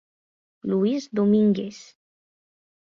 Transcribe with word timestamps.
Luís 0.71 1.07
Domingues 1.21 1.85